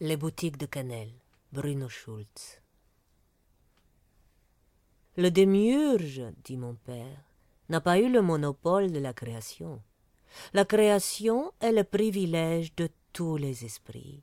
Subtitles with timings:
[0.00, 1.10] Les boutiques de cannelle,
[1.50, 2.62] Bruno Schultz.
[5.16, 7.24] Le démiurge, dit mon père,
[7.68, 9.82] n'a pas eu le monopole de la création.
[10.52, 14.22] La création est le privilège de tous les esprits.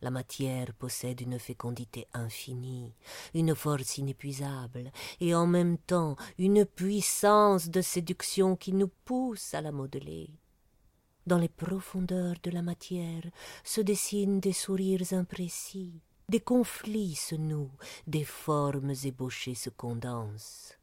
[0.00, 2.94] La matière possède une fécondité infinie,
[3.34, 9.60] une force inépuisable, et en même temps une puissance de séduction qui nous pousse à
[9.60, 10.30] la modeler.
[11.26, 13.22] Dans les profondeurs de la matière
[13.62, 20.76] se dessinent des sourires imprécis, des conflits se nouent, des formes ébauchées se condensent.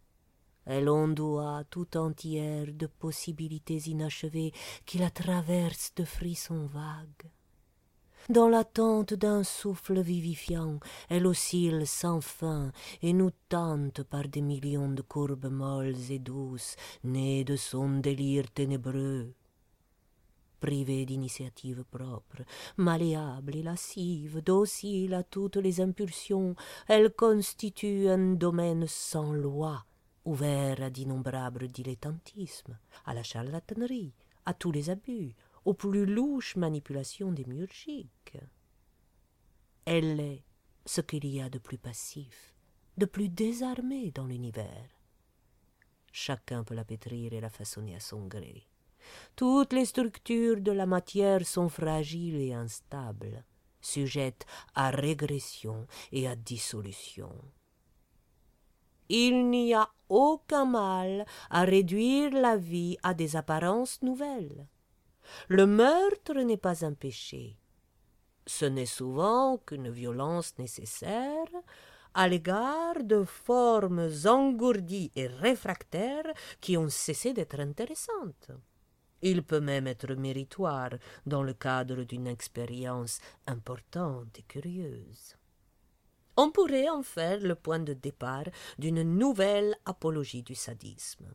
[0.66, 4.54] Elle ondoie tout entière de possibilités inachevées
[4.86, 7.32] qui la traversent de frissons vagues.
[8.30, 10.80] Dans l'attente d'un souffle vivifiant,
[11.10, 12.71] elle oscille sans fin
[13.02, 18.52] et nous tente par des millions de courbes molles et douces, nées de son délire
[18.52, 19.34] ténébreux.
[20.59, 22.44] Privée d'initiative propre,
[22.76, 26.55] malléable et lascive, docile à toutes les impulsions,
[26.88, 29.85] elle constitue un domaine sans loi,
[30.26, 34.13] ouvert à d'innombrables dilettantismes, à la charlatanerie,
[34.46, 38.37] à tous les abus, aux plus louches manipulations démiurgiques.
[39.85, 40.43] Elle est
[40.85, 42.54] ce qu'il y a de plus passif,
[42.98, 44.90] de plus désarmé dans l'univers.
[46.12, 48.68] Chacun peut la pétrir et la façonner à son gré.
[49.35, 53.43] Toutes les structures de la matière sont fragiles et instables,
[53.82, 57.32] sujettes à régression et à dissolution.
[59.10, 64.68] Il n'y a aucun mal à réduire la vie à des apparences nouvelles.
[65.47, 67.57] Le meurtre n'est pas un péché.
[68.46, 71.47] Ce n'est souvent qu'une violence nécessaire
[72.13, 78.52] à l'égard de formes engourdies et réfractaires qui ont cessé d'être intéressantes.
[79.22, 80.91] Il peut même être méritoire
[81.25, 85.35] dans le cadre d'une expérience importante et curieuse.
[86.38, 88.45] On pourrait en faire le point de départ
[88.78, 91.34] d'une nouvelle apologie du sadisme.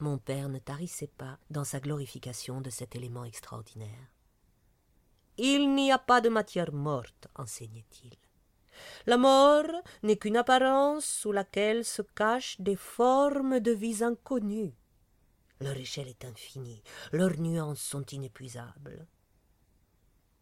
[0.00, 4.10] Mon père ne tarissait pas dans sa glorification de cet élément extraordinaire.
[5.38, 8.16] Il n'y a pas de matière morte, enseignait-il.
[9.06, 9.70] La mort
[10.02, 14.74] n'est qu'une apparence sous laquelle se cachent des formes de vie inconnues.
[15.60, 16.82] Leur échelle est infinie,
[17.12, 19.06] leurs nuances sont inépuisables.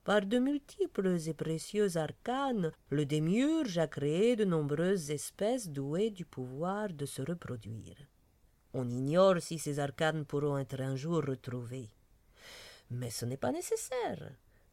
[0.05, 6.25] Par de multiples et précieux arcanes, le démiurge a créé de nombreuses espèces douées du
[6.25, 7.95] pouvoir de se reproduire.
[8.75, 11.91] On ignore si ces arcanes pourront être un jour retrouvées.
[12.91, 14.33] Mais ce n'est pas nécessaire,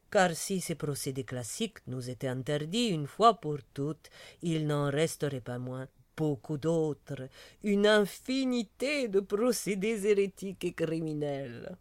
[0.10, 4.10] car si ces procédés classiques nous étaient interdits une fois pour toutes,
[4.42, 5.88] il n'en resterait pas moins
[6.20, 7.30] beaucoup d'autres,
[7.64, 11.78] une infinité de procédés hérétiques et criminels.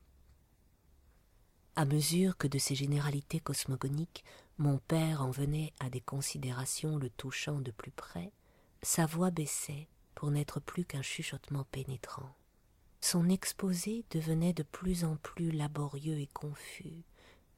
[1.75, 4.25] À mesure que de ces généralités cosmogoniques
[4.59, 8.33] mon père en venait à des considérations le touchant de plus près,
[8.83, 12.35] sa voix baissait pour n'être plus qu'un chuchotement pénétrant.
[13.01, 17.05] Son exposé devenait de plus en plus laborieux et confus,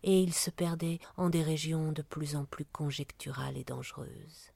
[0.03, 4.53] et il se perdait en des régions de plus en plus conjecturales et dangereuses.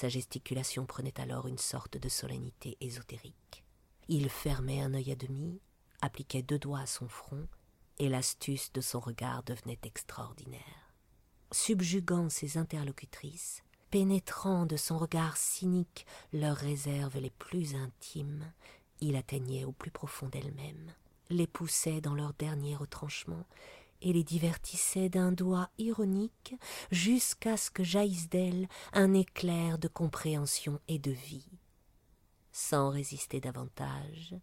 [0.00, 3.64] Sa gesticulation prenait alors une sorte de solennité ésotérique.
[4.08, 5.60] Il fermait un œil à demi,
[6.00, 7.46] appliquait deux doigts à son front,
[7.98, 10.94] et l'astuce de son regard devenait extraordinaire.
[11.52, 18.50] Subjuguant ses interlocutrices, pénétrant de son regard cynique leurs réserves les plus intimes,
[19.02, 20.94] il atteignait au plus profond d'elles-mêmes,
[21.28, 23.44] les poussait dans leur dernier retranchement
[24.02, 26.54] et les divertissait d'un doigt ironique
[26.90, 31.58] jusqu'à ce que jaillisse d'elle un éclair de compréhension et de vie.
[32.52, 34.34] Sans résister davantage,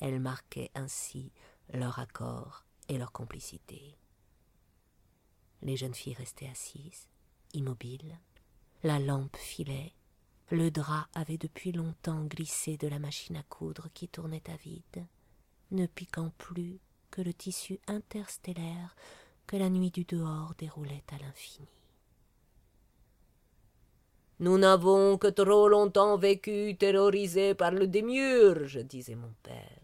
[0.00, 1.32] elle marquait ainsi
[1.72, 3.96] leur accord et leur complicité.
[5.62, 7.08] Les jeunes filles restaient assises,
[7.52, 8.18] immobiles,
[8.82, 9.92] la lampe filait,
[10.50, 15.06] le drap avait depuis longtemps glissé de la machine à coudre qui tournait à vide,
[15.72, 16.80] ne piquant plus
[17.10, 18.94] que le tissu interstellaire
[19.46, 21.68] que la nuit du dehors déroulait à l'infini.
[24.40, 29.80] Nous n'avons que trop longtemps vécu terrorisés par le démiurge, disait mon père.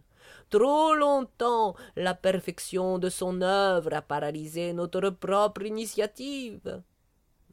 [0.49, 6.83] Trop longtemps la perfection de son œuvre a paralysé notre propre initiative.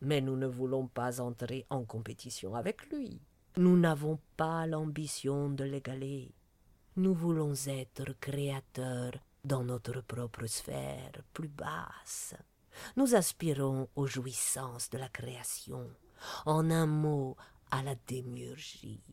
[0.02, 3.20] Mais nous ne voulons pas entrer en compétition avec lui.
[3.58, 6.32] Nous n'avons pas l'ambition de l'égaler.
[6.98, 12.36] Nous voulons être créateurs dans notre propre sphère plus basse.
[12.96, 15.90] Nous aspirons aux jouissances de la création,
[16.46, 17.36] en un mot
[17.70, 19.04] à la démiurgie.